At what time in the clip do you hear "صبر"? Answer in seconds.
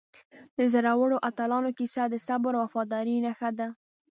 2.27-2.53